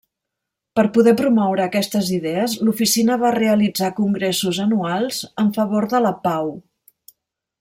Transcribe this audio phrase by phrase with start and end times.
[0.77, 6.53] Per poder promoure aquestes idees l'Oficina va realitzar congressos anuals en favor de la pau.